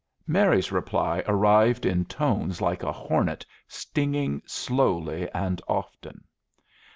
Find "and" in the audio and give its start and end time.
5.31-5.61